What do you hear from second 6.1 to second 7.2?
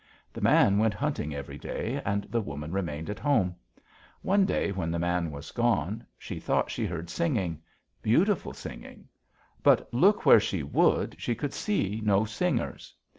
she thought she heard